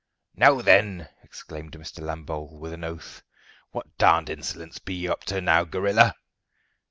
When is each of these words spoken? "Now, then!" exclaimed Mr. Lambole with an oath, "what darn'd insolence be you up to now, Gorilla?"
"Now, 0.35 0.61
then!" 0.61 1.09
exclaimed 1.21 1.73
Mr. 1.73 1.99
Lambole 2.01 2.57
with 2.57 2.73
an 2.73 2.83
oath, 2.83 3.21
"what 3.69 3.95
darn'd 3.99 4.31
insolence 4.31 4.79
be 4.79 4.95
you 4.95 5.11
up 5.11 5.25
to 5.25 5.41
now, 5.41 5.63
Gorilla?" 5.63 6.15